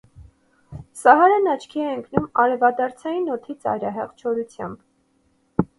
[1.01, 5.67] Սահարան աչքի է ընկնում արևադարձային օդի ծայրահեղ չորությամբ։